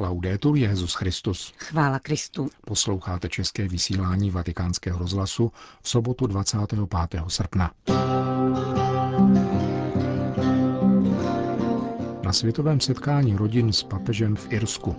[0.00, 1.52] Laudetur Jezus Christus.
[1.58, 2.50] Chvála Kristu.
[2.66, 6.80] Posloucháte české vysílání Vatikánského rozhlasu v sobotu 25.
[7.28, 7.70] srpna.
[12.24, 14.96] Na světovém setkání rodin s papežem v Irsku.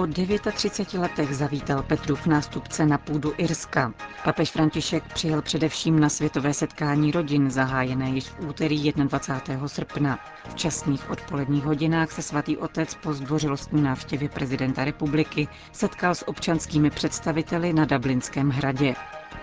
[0.00, 3.92] Po 39 letech zavítal Petrův nástupce na půdu Irska.
[4.24, 9.68] Papež František přijel především na světové setkání rodin, zahájené již v úterý 21.
[9.68, 10.18] srpna.
[10.48, 16.90] V časných odpoledních hodinách se svatý otec po zdvořilostní návštěvě prezidenta republiky setkal s občanskými
[16.90, 18.94] představiteli na Dublinském hradě.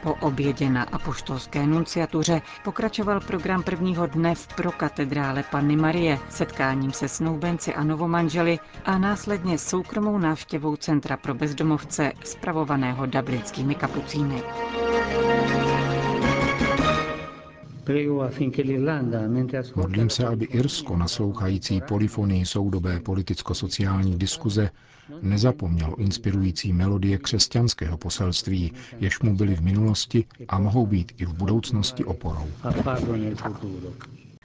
[0.03, 7.07] Po obědě na apoštolské nunciatuře pokračoval program prvního dne v prokatedrále Panny Marie setkáním se
[7.07, 14.43] snoubenci a novomanželi a následně soukromou návštěvou Centra pro bezdomovce spravovaného dublinskými kapucíny.
[19.75, 24.69] Modlím se, aby Irsko, naslouchající polifonii soudobé politicko-sociální diskuze,
[25.21, 31.33] nezapomnělo inspirující melodie křesťanského poselství, jež mu byly v minulosti a mohou být i v
[31.33, 32.47] budoucnosti oporou.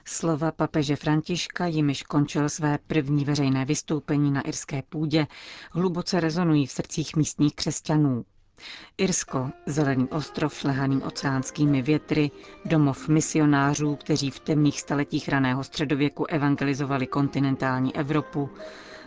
[0.05, 5.27] Slova papeže Františka, jimiž končil své první veřejné vystoupení na irské půdě,
[5.71, 8.25] hluboce rezonují v srdcích místních křesťanů.
[8.97, 12.31] Irsko, zelený ostrov šlehaným oceánskými větry,
[12.65, 18.49] domov misionářů, kteří v temných staletích raného středověku evangelizovali kontinentální Evropu,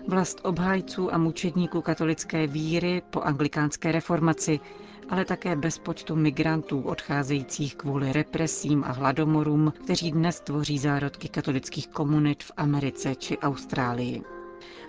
[0.09, 4.61] vlast obhájců a mučedníků katolické víry po anglikánské reformaci,
[5.09, 12.43] ale také bezpočtu migrantů odcházejících kvůli represím a hladomorům, kteří dnes tvoří zárodky katolických komunit
[12.43, 14.36] v Americe či Austrálii.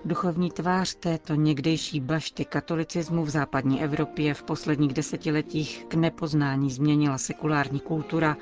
[0.06, 7.18] Duchovní tvář této někdejší bašty katolicismu v západní Evropě v posledních desetiletích k nepoznání změnila
[7.18, 8.38] sekulární kultura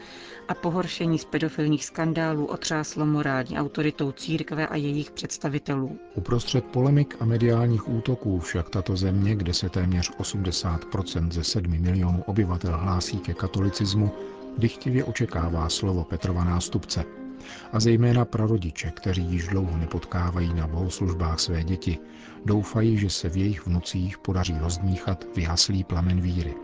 [0.48, 5.98] a pohoršení z pedofilních skandálů otřáslo morální autoritou církve a jejich představitelů.
[6.16, 12.24] Uprostřed polemik a mediálních útoků však tato země, kde se téměř 80% ze 7 milionů
[12.28, 14.12] obyvatel hlásí ke katolicismu,
[14.58, 17.04] dychtivě očekává slovo Petrova nástupce–
[17.72, 22.00] a zejména prarodiče, kteří již dlouho nepotkávají na bohoslužbách své děti,
[22.46, 26.56] doufají, že se v jejich vnucích podaří rozdmíchat vyhaslý plamen víry.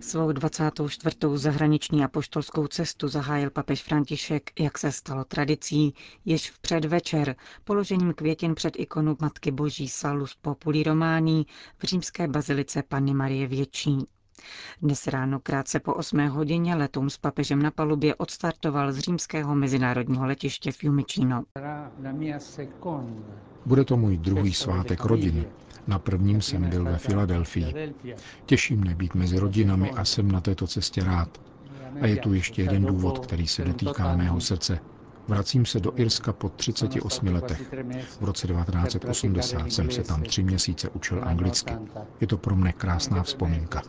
[0.00, 1.16] Svou 24.
[1.34, 5.94] zahraniční apoštolskou cestu zahájil papež František, jak se stalo tradicí,
[6.24, 11.46] jež v předvečer položením květin před ikonu Matky Boží Salus Populi Romání
[11.78, 13.98] v římské bazilice Panny Marie Větší.
[14.82, 20.26] Dnes ráno krátce po 8 hodině letoun s papežem na palubě odstartoval z římského mezinárodního
[20.26, 21.42] letiště Fiumicino.
[23.66, 25.44] Bude to můj druhý svátek rodin.
[25.86, 27.94] Na prvním jsem byl ve Filadelfii.
[28.46, 31.40] Těší mne být mezi rodinami a jsem na této cestě rád.
[32.00, 34.78] A je tu ještě jeden důvod, který se dotýká mého srdce.
[35.28, 37.74] Vracím se do Irska po 38 letech.
[38.20, 41.74] V roce 1980 jsem se tam tři měsíce učil anglicky.
[42.20, 43.82] Je to pro mne krásná vzpomínka.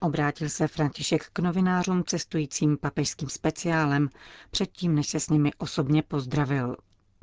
[0.00, 4.08] Obrátil se František k novinářům cestujícím papežským speciálem,
[4.50, 6.76] předtím, než se s nimi osobně pozdravil.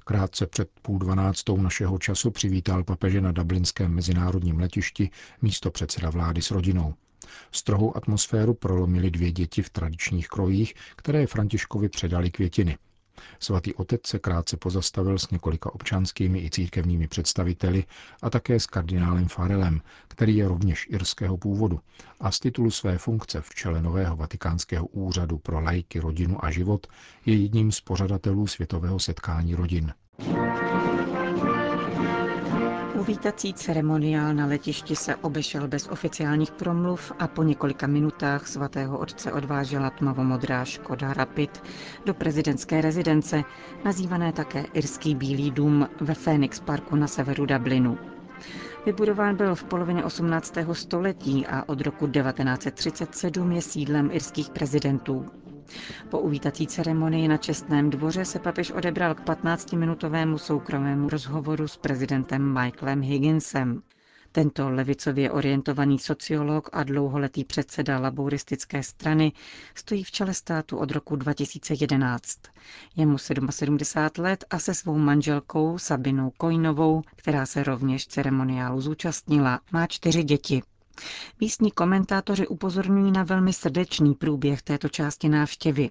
[0.03, 5.09] Krátce před půl dvanáctou našeho času přivítal papeže na dublinském mezinárodním letišti
[5.41, 6.93] místo předseda vlády s rodinou.
[7.51, 12.77] Strohou atmosféru prolomili dvě děti v tradičních krojích, které Františkovi předali květiny.
[13.39, 17.83] Svatý otec se krátce pozastavil s několika občanskými i církevními představiteli
[18.21, 21.79] a také s kardinálem Farelem, který je rovněž irského původu
[22.19, 26.87] a z titulu své funkce v čele nového vatikánského úřadu pro lajky, rodinu a život
[27.25, 29.93] je jedním z pořadatelů světového setkání rodin.
[33.05, 39.31] Uvítací ceremoniál na letišti se obešel bez oficiálních promluv a po několika minutách svatého otce
[39.31, 41.63] odvážela tmavomodrá Škoda Rapid
[42.05, 43.43] do prezidentské rezidence,
[43.83, 47.97] nazývané také Irský bílý dům ve Phoenix Parku na severu Dublinu.
[48.85, 50.53] Vybudován byl v polovině 18.
[50.73, 55.25] století a od roku 1937 je sídlem irských prezidentů.
[56.09, 62.53] Po uvítací ceremonii na čestném dvoře se papež odebral k 15-minutovému soukromému rozhovoru s prezidentem
[62.53, 63.81] Michaelem Higginsem.
[64.35, 69.31] Tento levicově orientovaný sociolog a dlouholetý předseda laboristické strany
[69.75, 72.39] stojí v čele státu od roku 2011.
[72.95, 73.77] Je mu 77
[74.17, 80.61] let a se svou manželkou Sabinou Kojnovou, která se rovněž ceremoniálu zúčastnila, má čtyři děti.
[81.39, 85.89] Místní komentátoři upozorňují na velmi srdečný průběh této části návštěvy.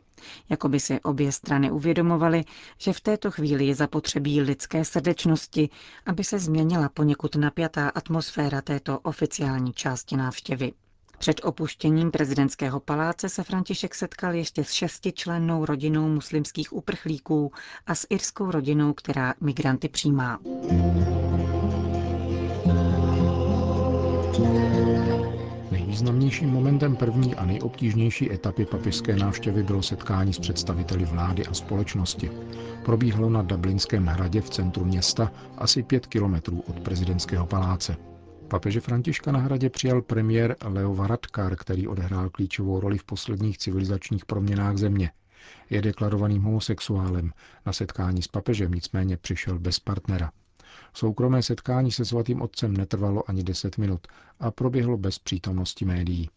[0.49, 2.45] Jako by si obě strany uvědomovaly,
[2.79, 5.69] že v této chvíli je zapotřebí lidské srdečnosti,
[6.07, 10.73] aby se změnila poněkud napjatá atmosféra této oficiální části návštěvy.
[11.19, 17.53] Před opuštěním prezidentského paláce se František setkal ještě s šestičlennou rodinou muslimských uprchlíků
[17.87, 20.39] a s irskou rodinou, která migranty přijímá.
[25.95, 32.31] Nejvýznamnějším momentem první a nejobtížnější etapy papežské návštěvy bylo setkání s představiteli vlády a společnosti.
[32.85, 37.97] Probíhalo na Dublinském hradě v centru města asi pět kilometrů od prezidentského paláce.
[38.49, 44.25] Papeže Františka na hradě přijal premiér Leo Varadkar, který odehrál klíčovou roli v posledních civilizačních
[44.25, 45.11] proměnách země.
[45.71, 47.33] Je deklarovaným homosexuálem.
[47.67, 50.31] Na setkání s papežem nicméně přišel bez partnera.
[50.95, 54.07] Soukromé setkání se svatým otcem netrvalo ani 10 minut
[54.41, 56.31] a proběhlo bez přítomnosti médií.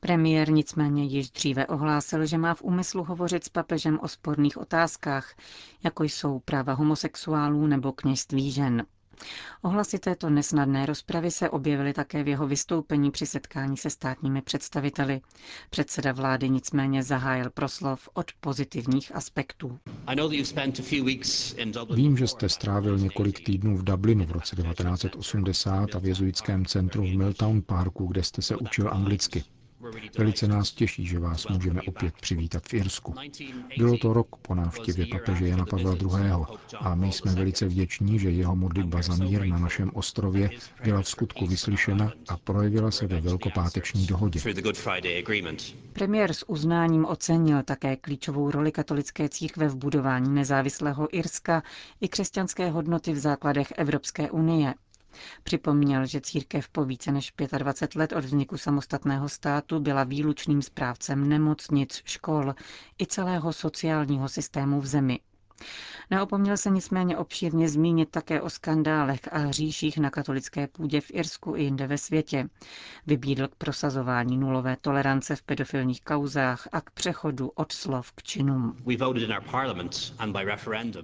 [0.00, 5.34] Premiér nicméně již dříve ohlásil, že má v úmyslu hovořit s papežem o sporných otázkách,
[5.82, 8.86] jako jsou práva homosexuálů nebo kněžství žen.
[9.62, 15.20] Ohlasy této nesnadné rozpravy se objevily také v jeho vystoupení při setkání se státními představiteli.
[15.70, 19.78] Předseda vlády nicméně zahájil proslov od pozitivních aspektů.
[21.94, 27.02] Vím, že jste strávil několik týdnů v Dublinu v roce 1980 a v jezuitském centru
[27.02, 29.44] v Milltown Parku, kde jste se učil anglicky.
[30.18, 33.14] Velice nás těší, že vás můžeme opět přivítat v Irsku.
[33.78, 36.10] Bylo to rok po návštěvě papeže Jana Pavla II.
[36.78, 40.50] a my jsme velice vděční, že jeho modlitba za mír na našem ostrově
[40.84, 44.40] byla v skutku vyslyšena a projevila se ve velkopáteční dohodě.
[45.92, 51.62] Premiér s uznáním ocenil také klíčovou roli katolické církve v budování nezávislého Irska
[52.00, 54.74] i křesťanské hodnoty v základech Evropské unie.
[55.42, 61.28] Připomněl, že církev po více než 25 let od vzniku samostatného státu byla výlučným správcem
[61.28, 62.54] nemocnic, škol
[63.00, 65.20] i celého sociálního systému v zemi.
[66.10, 71.56] Neopomněl se nicméně obšírně zmínit také o skandálech a hříších na katolické půdě v Irsku
[71.56, 72.48] i jinde ve světě.
[73.06, 78.76] Vybídl k prosazování nulové tolerance v pedofilních kauzách a k přechodu od slov k činům.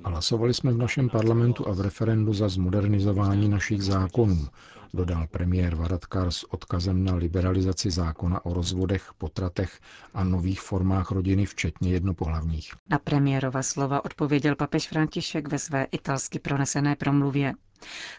[0.05, 4.49] Hlasovali jsme v našem parlamentu a v referendu za zmodernizování našich zákonů,
[4.95, 9.79] dodal premiér Varadkar s odkazem na liberalizaci zákona o rozvodech, potratech
[10.15, 12.75] a nových formách rodiny, včetně jednopohlavních.
[12.91, 17.53] Na premiérova slova odpověděl papež František ve své italsky pronesené promluvě.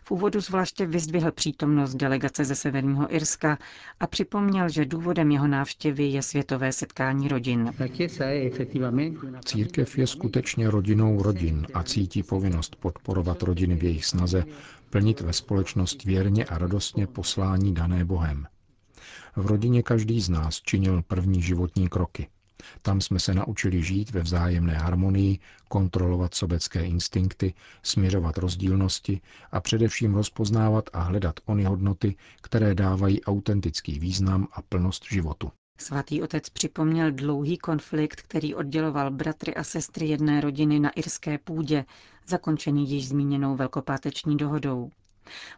[0.03, 3.57] V úvodu zvláště vyzdvihl přítomnost delegace ze Severního Irska
[3.99, 7.73] a připomněl, že důvodem jeho návštěvy je světové setkání rodin.
[9.45, 14.45] Církev je skutečně rodinou rodin a cítí povinnost podporovat rodiny v jejich snaze
[14.89, 18.45] plnit ve společnost věrně a radostně poslání dané Bohem.
[19.35, 22.27] V rodině každý z nás činil první životní kroky.
[22.81, 27.53] Tam jsme se naučili žít ve vzájemné harmonii, kontrolovat sobecké instinkty,
[27.83, 29.21] směřovat rozdílnosti
[29.51, 35.51] a především rozpoznávat a hledat ony hodnoty, které dávají autentický význam a plnost životu.
[35.81, 41.85] Svatý otec připomněl dlouhý konflikt, který odděloval bratry a sestry jedné rodiny na irské půdě,
[42.27, 44.89] zakončený již zmíněnou velkopáteční dohodou.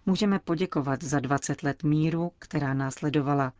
[0.06, 3.54] Můžeme poděkovat za 20 let míru, která následovala.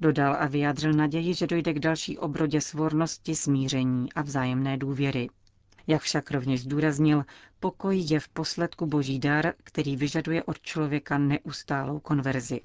[0.00, 5.28] Dodal a vyjádřil naději, že dojde k další obrodě svornosti, smíření a vzájemné důvěry.
[5.86, 7.24] Jak však rovněž zdůraznil,
[7.60, 12.60] pokoj je v posledku boží dar, který vyžaduje od člověka neustálou konverzi.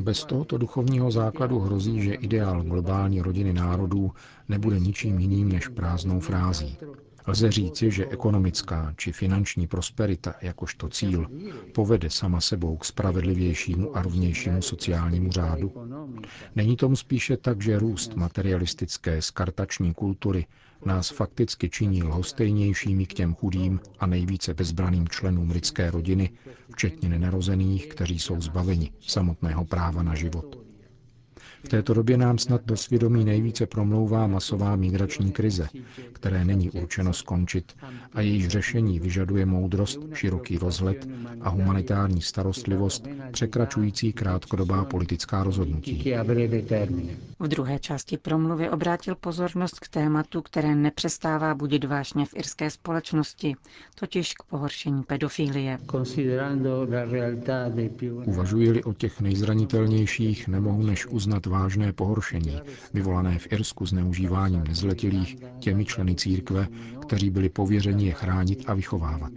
[0.00, 4.12] Bez tohoto duchovního základu hrozí, že ideál globální rodiny národů
[4.48, 6.78] nebude ničím jiným než prázdnou frází.
[7.26, 11.26] Lze říci, že ekonomická či finanční prosperita jakožto cíl
[11.74, 15.72] povede sama sebou k spravedlivějšímu a rovnějšímu sociálnímu řádu?
[16.56, 20.46] Není tomu spíše tak, že růst materialistické skartační kultury
[20.84, 26.30] nás fakticky činí lhostejnějšími k těm chudým a nejvíce bezbraným členům lidské rodiny,
[26.72, 30.63] včetně nenarozených, kteří jsou zbaveni samotného práva na život.
[31.64, 35.68] V této době nám snad do svědomí nejvíce promlouvá masová migrační krize,
[36.12, 37.72] které není určeno skončit
[38.12, 41.08] a jejíž řešení vyžaduje moudrost, široký rozhled
[41.40, 46.04] a humanitární starostlivost překračující krátkodobá politická rozhodnutí.
[47.44, 53.54] V druhé části promluvy obrátil pozornost k tématu, které nepřestává budit vášně v irské společnosti,
[53.94, 55.78] totiž k pohoršení pedofilie.
[58.24, 62.60] Uvažuji-li o těch nejzranitelnějších, nemohu než uznat vážné pohoršení,
[62.94, 66.68] vyvolané v Irsku zneužíváním nezletilých těmi členy církve,
[67.02, 69.32] kteří byli pověřeni je chránit a vychovávat.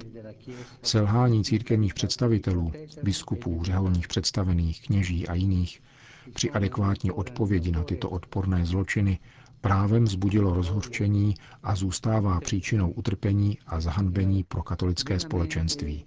[0.81, 2.71] Selhání církevních představitelů,
[3.03, 5.81] biskupů, řeholních představených, kněží a jiných
[6.33, 9.19] při adekvátní odpovědi na tyto odporné zločiny
[9.61, 16.05] právem vzbudilo rozhorčení a zůstává příčinou utrpení a zahanbení pro katolické společenství.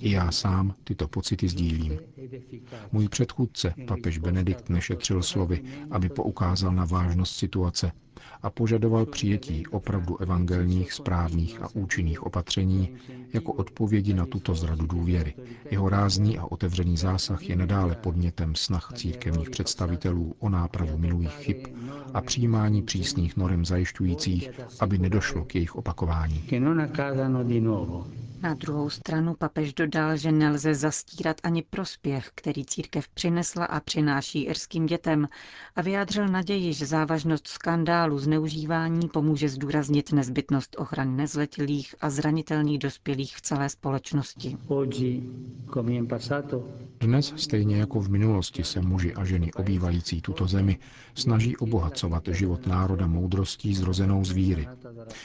[0.00, 1.98] I já sám tyto pocity sdílím.
[2.92, 7.92] Můj předchůdce, papež Benedikt, nešetřil slovy, aby poukázal na vážnost situace
[8.42, 12.88] a požadoval přijetí opravdu evangelních, správných a účinných opatření
[13.32, 15.34] jako odpovědi na tuto zradu důvěry.
[15.70, 21.66] Jeho rázný a otevřený zásah je nadále podnětem snah církevních představitelů o nápravu minulých chyb
[22.14, 24.50] a přijímání přísných norem zajišťujících,
[24.80, 26.44] aby nedošlo k jejich opakování.
[28.42, 34.42] Na druhou stranu papež dodal, že nelze zastírat ani prospěch, který církev přinesla a přináší
[34.42, 35.28] irským dětem
[35.76, 43.36] a vyjádřil naději, že závažnost skandálu zneužívání pomůže zdůraznit nezbytnost ochrany nezletilých a zranitelných dospělých
[43.36, 44.56] v celé společnosti.
[47.00, 50.78] Dnes, stejně jako v minulosti, se muži a ženy obývající tuto zemi
[51.14, 54.68] snaží obohacovat život národa moudrostí zrozenou z víry.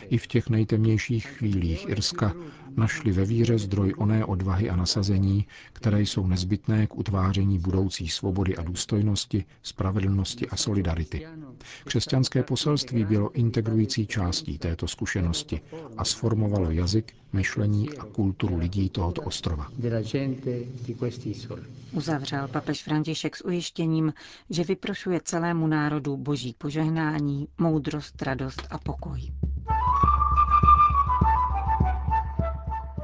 [0.10, 2.34] I v těch nejtemnějších chvílích Irska
[2.78, 8.58] našli ve víře zdroj oné odvahy a nasazení, které jsou nezbytné k utváření budoucí svobody
[8.58, 11.28] a důstojnosti, spravedlnosti a solidarity.
[11.86, 15.62] Křesťanské poselství bylo integrující částí této zkušenosti
[15.98, 19.68] a sformovalo jazyk, myšlení a kulturu lidí tohoto ostrova.
[21.92, 24.14] Uzavřel papež František s ujištěním,
[24.50, 29.22] že vyprošuje celému národu boží požehnání, moudrost, radost a pokoj.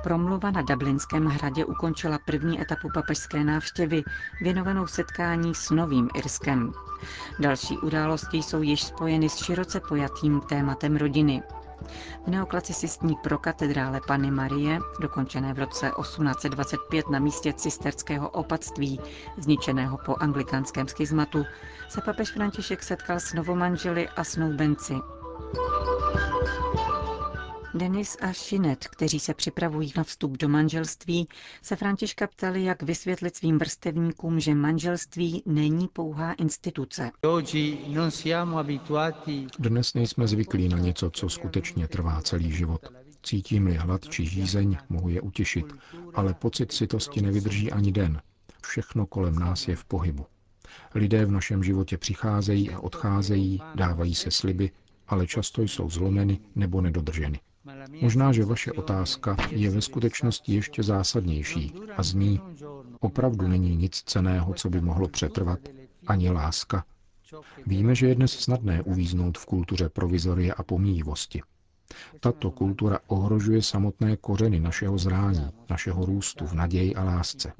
[0.03, 4.03] Promluva na Dublinském hradě ukončila první etapu papežské návštěvy,
[4.41, 6.71] věnovanou setkání s Novým Irskem.
[7.39, 11.43] Další události jsou již spojeny s široce pojatým tématem rodiny.
[12.25, 18.99] V neoklasicistní prokatedrále Panny Marie, dokončené v roce 1825 na místě cisterského opatství,
[19.37, 21.45] zničeného po anglikánském schizmatu,
[21.89, 24.95] se papež František setkal s novomanželi a snoubenci.
[27.73, 31.27] Denis a Šinet, kteří se připravují na vstup do manželství,
[31.61, 37.11] se Františka ptali, jak vysvětlit svým vrstevníkům, že manželství není pouhá instituce.
[39.59, 42.81] Dnes nejsme zvyklí na něco, co skutečně trvá celý život.
[43.23, 45.65] Cítím-li hlad či žízeň, mohu je utěšit,
[46.13, 48.21] ale pocit sytosti nevydrží ani den.
[48.63, 50.25] Všechno kolem nás je v pohybu.
[50.95, 54.71] Lidé v našem životě přicházejí a odcházejí, dávají se sliby,
[55.07, 57.39] ale často jsou zlomeny nebo nedodrženy.
[58.01, 62.41] Možná, že vaše otázka je ve skutečnosti ještě zásadnější a zní,
[62.99, 65.59] opravdu není nic ceného, co by mohlo přetrvat,
[66.07, 66.85] ani láska.
[67.65, 71.41] Víme, že je dnes snadné uvíznout v kultuře provizorie a pomíjivosti.
[72.19, 77.53] Tato kultura ohrožuje samotné kořeny našeho zrání, našeho růstu v naději a lásce.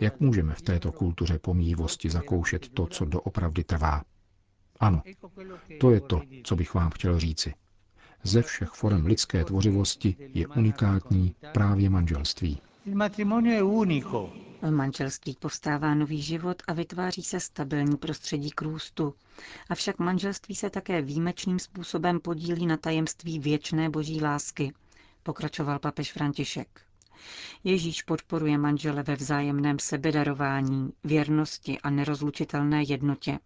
[0.00, 4.02] Jak můžeme v této kultuře pomíjivosti zakoušet to, co doopravdy trvá?
[4.80, 5.02] Ano,
[5.80, 7.54] to je to, co bych vám chtěl říci
[8.22, 12.58] ze všech forem lidské tvořivosti je unikátní právě manželství.
[14.62, 19.14] V manželství povstává nový život a vytváří se stabilní prostředí k růstu.
[19.70, 24.72] Avšak manželství se také výjimečným způsobem podílí na tajemství věčné boží lásky,
[25.22, 26.80] pokračoval papež František.
[27.64, 33.38] Ježíš podporuje manžele ve vzájemném sebedarování, věrnosti a nerozlučitelné jednotě.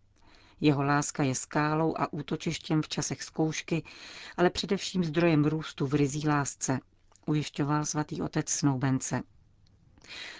[0.60, 3.82] Jeho láska je skálou a útočištěm v časech zkoušky,
[4.36, 6.78] ale především zdrojem růstu v rizí lásce,
[7.26, 9.22] ujišťoval svatý otec Snoubence.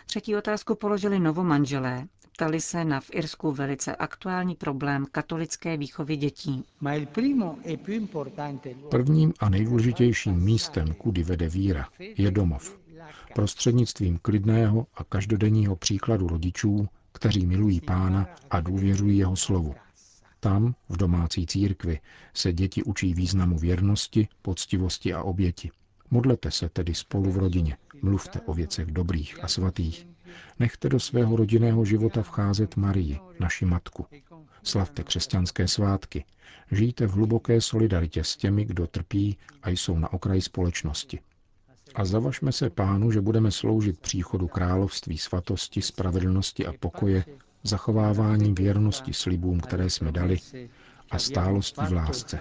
[0.06, 2.06] Třetí otázku položili novomanželé.
[2.32, 6.64] Ptali se na v Irsku velice aktuální problém katolické výchovy dětí.
[8.90, 12.78] Prvním a nejdůležitějším místem, kudy vede víra, je domov.
[13.34, 19.74] Prostřednictvím klidného a každodenního příkladu rodičů, kteří milují pána a důvěřují jeho slovu.
[20.44, 22.00] Tam, v domácí církvi,
[22.34, 25.70] se děti učí významu věrnosti, poctivosti a oběti.
[26.10, 30.06] Modlete se tedy spolu v rodině, mluvte o věcech dobrých a svatých.
[30.58, 34.06] Nechte do svého rodinného života vcházet Marii, naši matku.
[34.62, 36.24] Slavte křesťanské svátky.
[36.70, 41.20] Žijte v hluboké solidaritě s těmi, kdo trpí a jsou na okraji společnosti.
[41.94, 47.24] A zavažme se pánu, že budeme sloužit příchodu království svatosti, spravedlnosti a pokoje
[47.62, 50.38] zachováváním věrnosti slibům, které jsme dali
[51.10, 52.40] a stálostí v lásce.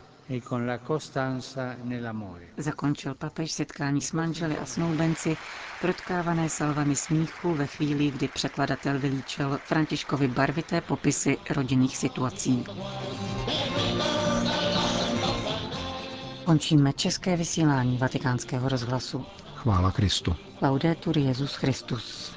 [2.58, 5.38] Zakončil papež setkání s manželi a snoubenci,
[5.82, 12.64] protkávané salvami smíchu ve chvíli, kdy překladatel vylíčil Františkovi barvité popisy rodinných situací.
[16.46, 19.26] Končíme české vysílání vatikánského rozhlasu.
[19.56, 20.36] Chvála Kristu.
[20.62, 22.36] Laudetur Jezus Christus.